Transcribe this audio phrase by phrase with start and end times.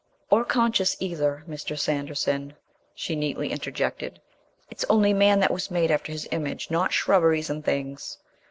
[0.31, 1.77] "Or conscious either, Mr.
[1.77, 2.55] Sanderson,"
[2.95, 4.19] she neatly interjected.
[4.67, 8.17] "It's only man that was made after His image, not shrubberies and things...."